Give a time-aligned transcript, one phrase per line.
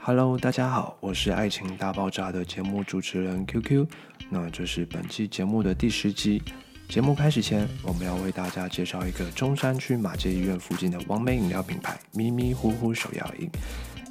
[0.00, 3.86] Hello，大家好，我是爱情大爆炸的节目主持人 QQ，
[4.30, 6.42] 那这是本期节目的第十集。
[6.88, 13.50] 节目开始前，我们要为大家介绍一个中山区马街医院附近的完美饮料品牌——迷迷糊糊手摇饮。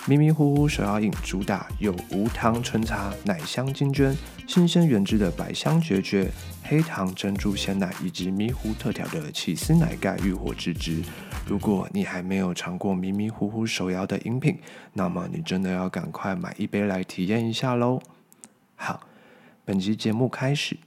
[0.06, 4.16] 迷迷糊糊手摇饮主打有无糖纯茶、奶香金娟、
[4.48, 6.32] 新鲜原汁的百香决绝、
[6.64, 11.02] 黑糖珍珠鲜奶以及迷糊特调的起司奶盖浴火汁汁。
[11.46, 14.58] 如果你还没有尝过迷迷糊糊手摇的饮品，
[14.94, 18.02] 那么你真的要赶快买一杯来体验一下喽。
[18.76, 19.02] 好，
[19.66, 20.78] 本集节目开始，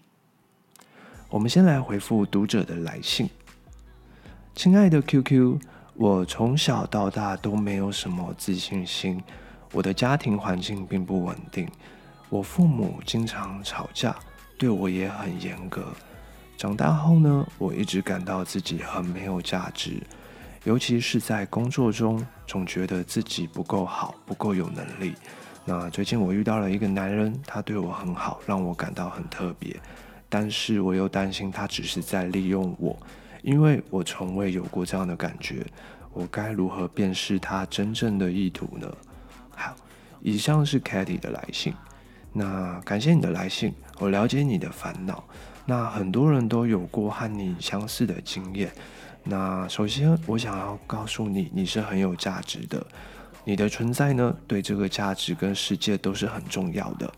[1.28, 3.28] 我们先来回复读者的来信。
[4.54, 5.58] 亲爱的 QQ。
[6.00, 9.22] 我从小到大都没有什么自信心，
[9.70, 11.68] 我的家庭环境并不稳定，
[12.30, 14.16] 我父母经常吵架，
[14.56, 15.84] 对我也很严格。
[16.56, 20.02] 长大后呢，我一直感到自己很没有价值，
[20.64, 25.12] 尤其是在工作中，总觉得自己不够好，不够有能力。
[25.66, 29.78] 那最近我遇到了一个男人，他对我很好，让我感到很特别，
[30.30, 32.98] 但是我又担心他只是在利用我。
[33.42, 35.64] 因为我从未有过这样的感觉，
[36.12, 38.92] 我该如何辨识他真正的意图呢？
[39.54, 39.74] 好，
[40.20, 41.72] 以上是 Katy 的来信。
[42.32, 45.24] 那感谢你的来信，我了解你的烦恼。
[45.66, 48.72] 那很多人都有过和你相似的经验。
[49.22, 52.84] 那首先，我想要告诉你，你是很有价值的。
[53.44, 57.12] 你的存在呢，对这个价值跟世界都是很重要的。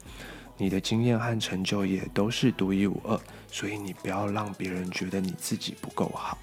[0.59, 3.19] 你的经验和成就也都是独一无二，
[3.49, 6.39] 所以你不要让别人觉得你自己不够好。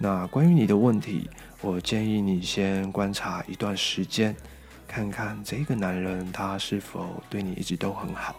[0.00, 1.28] 那关于你的问题，
[1.60, 4.34] 我建议你先观察一段时间，
[4.86, 8.36] 看看这个男人他是否对你一直都很好，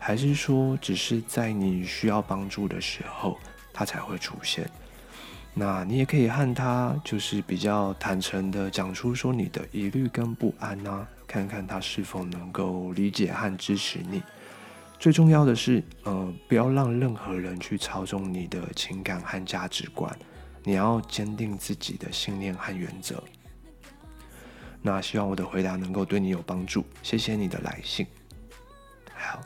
[0.00, 3.38] 还是说只是在你需要帮助的时候
[3.72, 4.68] 他才会出现。
[5.54, 14.22] 那你也可以和他就是比较坦诚的讲出说你的疑虑跟不安啊，看看他是否能够理解和支持你。
[14.98, 20.10] 最重要的是，呃，不要让任何人去操纵你的情感和价值观。
[20.66, 23.22] 你要坚定自己的信念和原则。
[24.82, 26.84] 那希望我的回答能够对你有帮助。
[27.04, 28.04] 谢谢你的来信。
[29.14, 29.40] 好，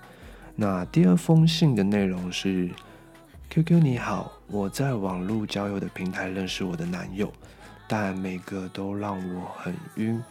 [0.57, 2.71] 那第二封信的内容是
[3.51, 7.31] ：QQ 你好，我在网络交友的平台认识我的男友，
[7.87, 10.25] 但每个都让我很晕。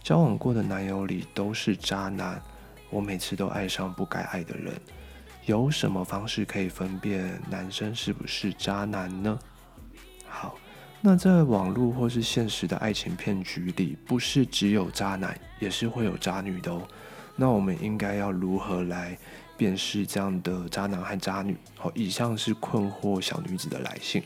[0.00, 2.40] 交往过的男友里都是渣男。
[2.88, 4.72] 我每次都爱上不该爱的人，
[5.46, 9.36] 有什么方式可以分辨男生是不是渣男呢？
[10.30, 10.56] 好，
[11.00, 16.86] 那在网络或是现实的爱情骗局里，不是只有渣男，也是会有渣女的哦。
[17.34, 19.18] 那我们应该要如何来
[19.56, 21.56] 辨识这样的渣男和渣女？
[21.76, 24.22] 好，以上是困惑小女子的来信。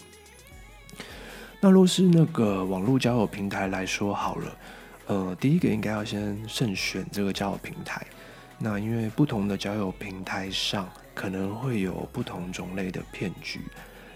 [1.61, 4.57] 那若是那个网络交友平台来说好了，
[5.07, 8.07] 呃，第一个应该要先慎选这个交友平台。
[8.59, 13.61] 那因为不同的交友平台上可能会有不同种类的骗局，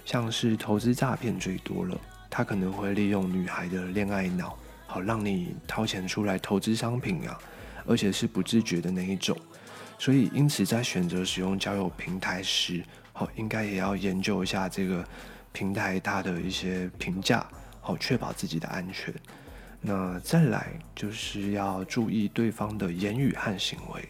[0.08, 1.94] 像是投资诈骗最多了，
[2.30, 7.38] 他可能会利用女孩的恋爱脑，好让你掏钱出来投资商品啊，
[7.84, 9.36] 而且是不自觉的那一种。
[9.98, 12.82] 所以因此在选择使用交友平台时，
[13.12, 15.06] 好应该也要研究一下这个
[15.52, 17.46] 平台它的一些评价，
[17.78, 19.12] 好确保自己的安全。
[19.78, 24.08] 那再来就是要注意对方的言语和行为。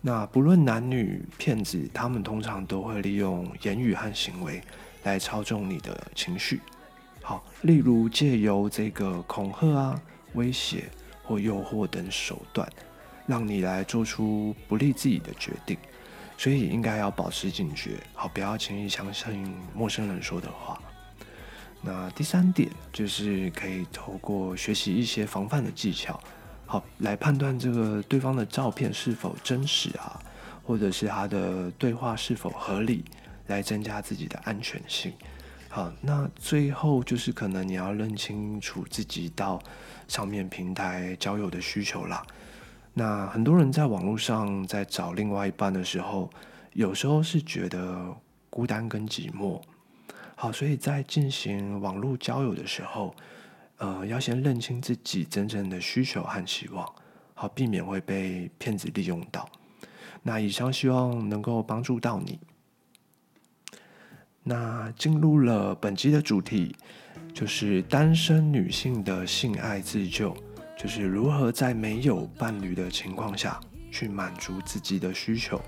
[0.00, 4.60] 那不论男女骗子，他们通常都会利用言语和行为
[5.02, 6.60] 来操纵你的情绪。
[7.22, 10.02] 好，例如借由这个恐吓啊、
[10.34, 10.88] 威胁
[11.22, 12.68] 或诱惑等手段，
[13.26, 15.76] 让你来做出不利自己的决定。
[16.36, 20.80] 所以应该要保持警觉，好，不要轻易相信陌生人说的话。
[21.82, 26.18] 那第三点就是可以透过学习一些防范的技巧。
[26.64, 30.18] 好，来判断这个对方的照片是否真实啊，
[30.64, 33.04] 或者是他的对话是否合理，
[33.50, 35.12] 来增加自己的安全性。
[35.68, 39.60] 好，那最后就是可能你要认清楚自己到
[40.08, 42.26] 上面平台交友的需求啦。
[42.94, 46.30] 那很多人在网络上在找另外一半的时候，
[46.72, 48.16] 有时候是觉得
[48.48, 49.60] 孤单跟寂寞。
[50.34, 53.14] 好，所以在进行网络交友的时候。
[53.82, 56.86] 呃，要先认清自己真正的需求和期望，
[57.32, 59.48] 好避免会被骗子利用到。
[60.22, 62.38] 那以上希望能够帮助到你。
[64.42, 66.74] 那进入了本集的主题，
[67.34, 70.34] 就是单身女性的性爱自救，
[70.78, 73.60] 就是如何在没有伴侣的情况下
[73.90, 75.60] 去满足自己的需求。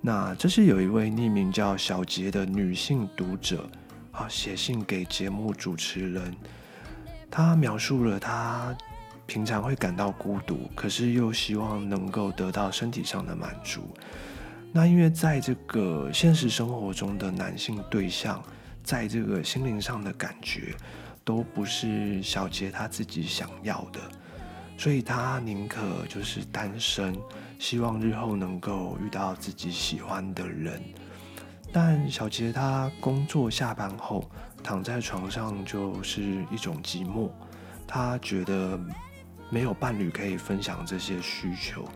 [0.00, 3.68] 那这是有一位匿名叫小杰的女性读者，
[4.12, 6.34] 啊，写信给节目主持人。
[7.30, 8.74] 她描述了她
[9.26, 13.92] 平常会感到孤独，可是又希望能够得到身体上的满足。
[14.76, 18.42] 那因为在这个现实生活中的男性对象，
[18.84, 20.74] 在这个心灵上的感觉，
[21.24, 23.98] 都不是小杰他自己想要的，
[24.76, 27.16] 所以他宁可就是单身，
[27.58, 30.78] 希望日后能够遇到自己喜欢的人。
[31.72, 34.30] 但小杰他工作下班后，
[34.62, 37.30] 躺在床上就是一种寂寞，
[37.86, 38.78] 他觉得
[39.48, 41.88] 没有伴侣可以分享这些需求。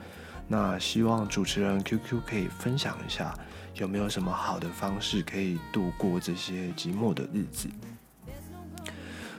[0.52, 3.32] 那希望主持人 QQ 可以分享一下，
[3.76, 7.68] 有没有什么好的方式可以度过这些寂寞的日子？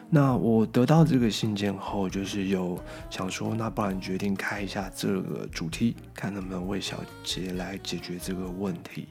[0.10, 9.10] 那我得到这个信件后，就是有想说，那不然决定开一下这个主题，看能不能为小杰来解决这个问题。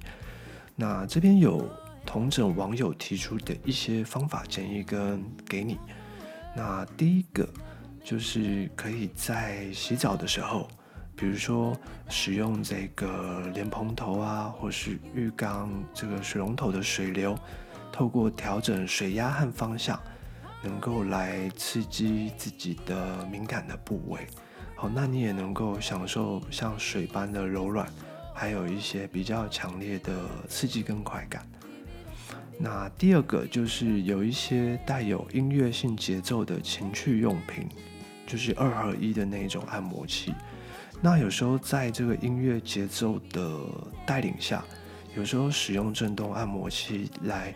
[0.75, 1.69] 那这边有
[2.07, 5.79] 同诊网友提出的一些方法建议跟给你。
[6.57, 7.47] 那第一个
[8.03, 10.67] 就是可以在洗澡的时候，
[11.21, 11.77] 比如说
[12.09, 17.39] 使用这个莲蓬头啊，或是浴缸这个水龙头的水流，
[17.93, 20.01] 透过调整水压和方向。
[20.63, 24.27] 能够来刺激自己的敏感的部位，
[24.77, 27.91] 好，那你也能够享受像水般的柔软，
[28.35, 30.13] 还有一些比较强烈的
[30.51, 31.51] 刺激跟快感。
[32.59, 37.67] 那第二个就是有一些带有音乐性节奏的情趣用品，
[38.27, 40.35] 就是二合一的那种按摩器。
[41.01, 43.59] 那有时候在这个音乐节奏的
[44.07, 44.65] 带领下，
[45.17, 47.55] 有时候使用震动按摩器来。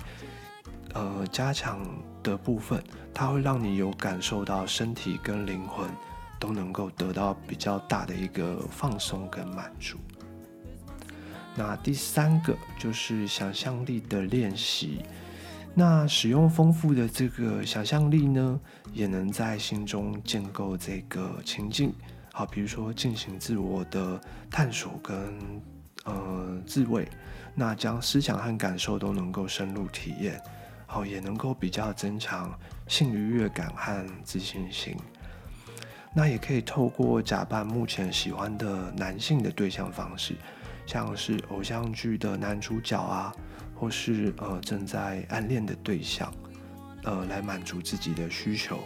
[0.94, 1.84] 呃，加强
[2.22, 2.80] 的部分，
[3.12, 5.90] 它会让你有感受到身体跟灵魂
[6.38, 9.98] 都能够得到比较大的一个放松跟满足。
[11.56, 15.00] 那第三个就是想象力的练习。
[15.74, 18.60] 那使用丰富的这个想象力呢，
[18.92, 21.92] 也能在心中建构这个情境。
[22.36, 24.20] 好，比如说进行自我的
[24.50, 25.62] 探索跟
[26.04, 27.08] 呃自慰，
[27.54, 30.42] 那将思想和感受都能够深入体验。
[30.84, 32.52] 好，也能够比较增强
[32.88, 34.96] 性愉悦感和自信心。
[36.12, 40.34] 那也可以透过假扮目前喜欢的男性的对象方式，
[40.86, 43.32] 像是偶像剧的男主角啊，
[43.76, 46.34] 或是呃正在暗恋的对象，
[47.04, 48.80] 呃来满足自己的需求。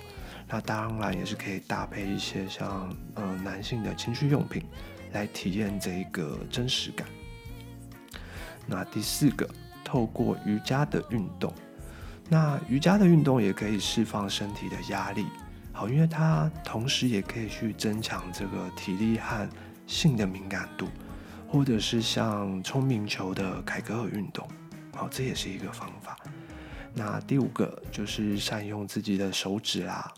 [0.48, 4.64] 那当然也是可以搭配一些像呃男性的情趣用品，
[5.12, 7.06] 来体验这一个真实感。
[8.66, 9.48] 那第四个，
[9.84, 11.52] 透过瑜伽的运动。
[12.30, 15.26] 那瑜伽的运动也可以释放身体的压力，
[15.72, 19.48] 好，因为它同时也可以去增强这个体力和
[19.86, 20.88] 性的敏感度，
[21.46, 24.46] 或者是像聪明球的凯格尔运动，
[24.94, 26.18] 好，这也是一个方法。
[26.94, 30.12] 那第五个就是善用自己的手指啦。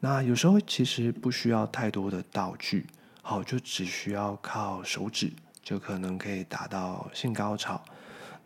[0.00, 2.86] 那有时候其实不需要太多的道具，
[3.22, 7.82] 好，就只需要靠手指就可能可以达到性高潮。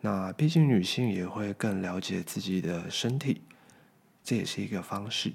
[0.01, 3.41] 那毕竟女性也会更了解自己的身体，
[4.23, 5.31] 这也是一个方式。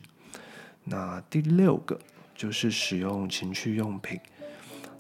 [0.85, 1.99] 那第六个
[2.35, 4.19] 就是使用情趣用品。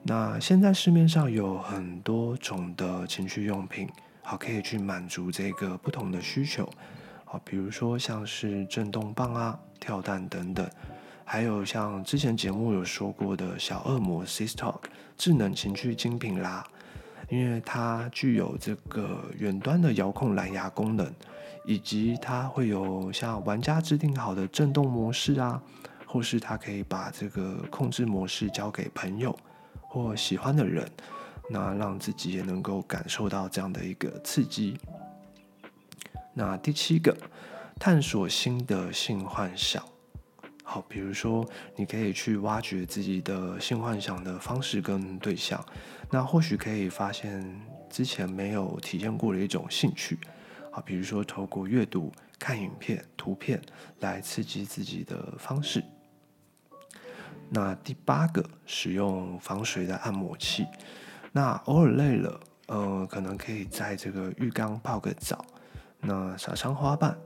[0.05, 3.89] 那现在市面上有很多种的情趣用品，
[4.23, 6.73] 好，可以去满足这个不同的需求。
[7.25, 10.71] 好，比如说像是震动棒啊、跳蛋等等，
[11.31, 14.81] 还有像之前节目有说过的小恶魔 SISTALK
[15.19, 16.67] 智能情趣精品啦。
[17.29, 21.13] 因为它具有这个远端的遥控蓝牙功能，
[21.67, 25.63] 以及它会有像玩家制定好的震动模式啊，
[26.07, 29.39] 或是它可以把这个控制模式交给朋友
[29.83, 30.91] 或喜欢的人，
[31.51, 34.79] 那让自己也能够感受到这样的一个刺激。
[36.33, 37.15] 那第七个，
[37.79, 39.85] 探索新的性幻想。
[40.71, 45.65] 好，比如说你可以去挖掘自己的性幻想的方式跟对象。
[46.11, 47.43] 那或许可以发现
[47.89, 50.19] 之前没有体验过的一种兴趣，
[50.71, 53.59] 啊，比如说透过阅读、看影片、图片
[54.01, 55.83] 来刺激自己的方式。
[57.49, 60.67] 那第八个，使用防水的按摩器。
[61.33, 65.43] 那偶尔累了，呃，可能可以在这个浴缸泡个澡，
[65.99, 67.17] 那撒上花瓣，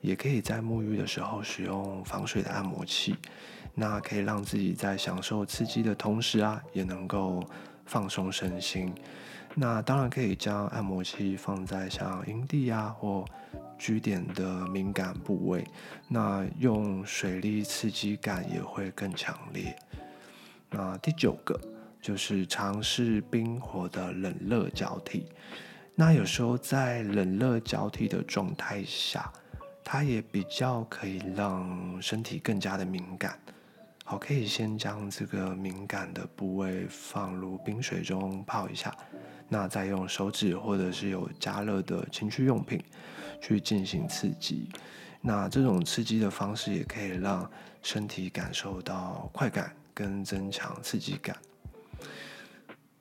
[0.00, 3.16] 也可以在沐浴的时候使用防水的按摩器，
[3.74, 7.42] 那可以让自己在享受刺激的同时啊，也能够。
[7.90, 8.94] 放松身心，
[9.54, 13.24] 那当然可以将按摩器放在像阴蒂啊或
[13.78, 15.66] G 点的敏感部位，
[16.06, 19.74] 那用水力刺激感也会更强烈。
[20.68, 21.58] 那第九个
[21.98, 25.24] 就是尝试冰火的冷热交替，
[25.94, 29.32] 那有时候在冷热交替的状态下，
[29.90, 33.40] 它也比较可以让身体更加的敏感。
[34.04, 38.94] 好，可以先将这个敏感的部位放入冰水中泡一下，
[39.48, 42.84] 那再用手指或者是有加热的情趣用品
[43.40, 44.68] 去进行刺激。
[45.22, 47.50] 那这种刺激的方式也可以让
[47.82, 51.34] 身体感受到快感跟增强刺激感。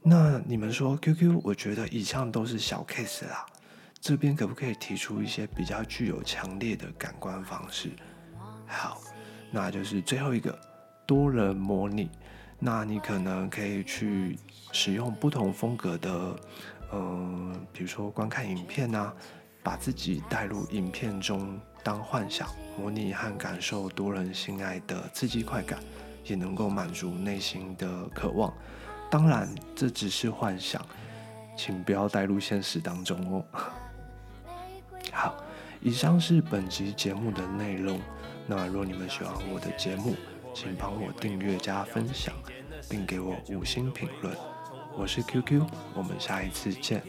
[0.01, 3.46] 那你们说，QQ，我觉得以上都是小 case 啦。
[4.00, 7.92] 这边可不可以提出一些比较具有强烈的感官方式？
[8.66, 9.01] 好，
[9.51, 10.58] 那就是最后一个
[11.06, 12.10] 多人模拟。
[12.60, 14.38] 那你可能可以去
[14.72, 16.36] 使用不同风格的，
[16.92, 19.13] 嗯、比如说观看影片啊，
[19.62, 25.80] 把自己带入影片中当幻想，模拟和感受多人性爱的刺激快感，
[26.24, 28.51] 也能够满足内心的渴望。
[29.12, 30.84] 当然，这只是幻想，
[31.56, 33.46] 请不要带入现实当中哦。
[35.17, 35.36] 好，
[35.81, 38.00] 以上是本集节目的内容。
[38.45, 40.15] 那若你们喜欢我的节目，
[40.53, 42.36] 请帮我订阅加分享，
[42.88, 44.38] 并给我五星评论。
[44.95, 47.01] 我是 QQ，我们下一次见。